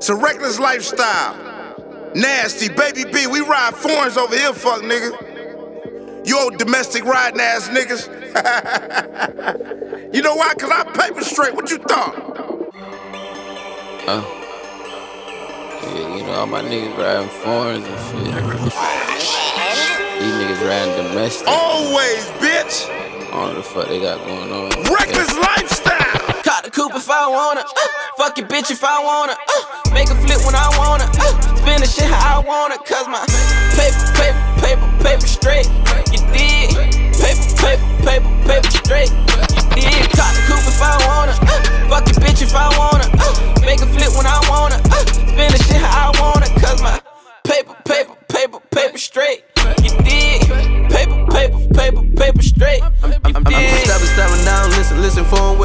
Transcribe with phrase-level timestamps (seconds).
[0.00, 1.36] It's a reckless lifestyle.
[2.14, 6.26] Nasty, baby B, we ride foreigns over here, fuck nigga.
[6.26, 8.08] You old domestic riding ass niggas.
[10.14, 10.54] you know why?
[10.54, 11.54] Cause I paper straight.
[11.54, 12.16] What you thought?
[14.08, 14.24] Uh,
[15.82, 18.24] yeah, you know, all my niggas riding foreigns and shit.
[20.18, 21.46] These niggas riding domestic.
[21.46, 22.88] Always, bitch.
[22.88, 24.70] I don't know the fuck they got going on.
[24.90, 26.42] Reckless lifestyle.
[26.42, 27.60] Caught the coupe if I wanna.
[27.60, 29.32] Uh, fuck your bitch if I wanna.
[29.32, 31.04] Uh, make a flip when I wanna.
[31.18, 32.78] Uh, spin the shit how I wanna.
[32.78, 33.24] Cause my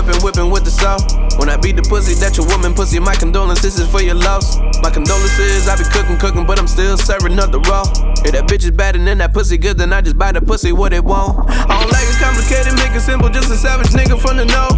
[0.05, 0.97] whipping, whipping with the saw.
[1.37, 4.57] When I beat the pussy, that your woman pussy, my condolences is for your loss.
[4.81, 7.83] My condolences, I be cooking, cooking, but I'm still serving up the raw.
[8.23, 10.41] If that bitch is bad and then that pussy good, then I just buy the
[10.41, 11.49] pussy what it want.
[11.49, 14.69] I don't like it complicated, make it simple, just a savage nigga from the know.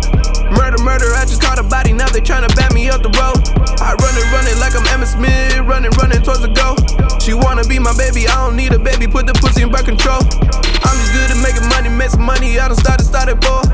[0.55, 3.37] Murder, murder, I just caught a body, now they tryna bat me up the road.
[3.83, 6.79] I run it, run it like I'm Emmitt Smith, running, running towards the goal.
[7.19, 9.85] She wanna be my baby, I don't need a baby, put the pussy in birth
[9.85, 10.23] control.
[10.23, 13.66] I'm just good at making money, make some money, I done started, started ball.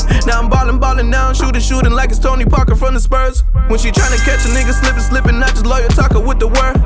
[1.33, 3.43] Now, shooting, shooting like it's Tony Parker from the Spurs.
[3.67, 6.77] When she tryna catch a nigga slipping, slipping, not just lawyer talker with the word.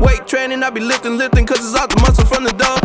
[0.00, 2.78] Weight training, I be lifting, lifting, cause it's out the muscle from the dog.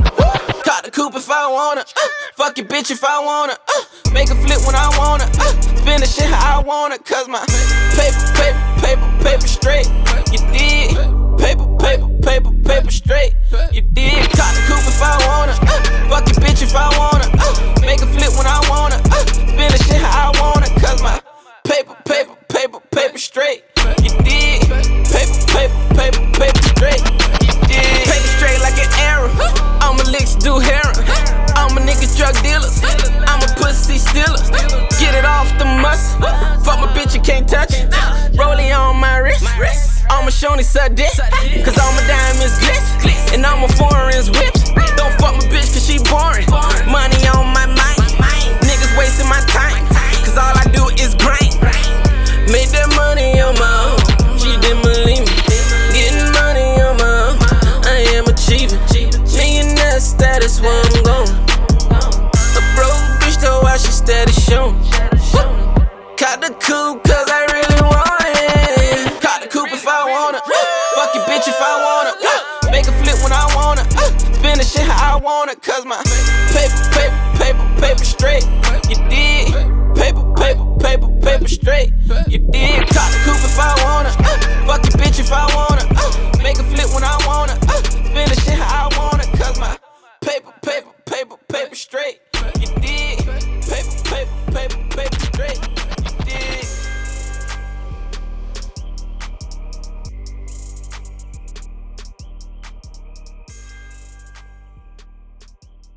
[0.66, 1.82] Caught the coupe if I wanna.
[1.82, 3.54] Uh, fuck your bitch if I wanna.
[3.54, 5.26] Uh, make a flip when I wanna.
[5.38, 6.98] Uh, spin the shit how I wanna.
[6.98, 7.46] Cause my
[40.24, 40.96] I'm a Shoney Sudden.
[41.66, 43.34] Cause all my diamonds glitz.
[43.34, 44.72] And all my foreigns whips.
[44.96, 46.48] Don't fuck my bitch cause she boring.
[74.84, 76.02] how I want it, cause my
[76.52, 78.44] paper, paper, paper, paper straight.
[78.90, 79.54] You did.
[79.96, 81.92] Paper, paper, paper, paper straight.
[82.28, 82.88] You did.
[82.90, 84.10] Caught the coupe if I wanna.
[84.10, 85.86] Uh, fuck your bitch if I wanna.
[85.96, 87.16] Uh, make a flip when I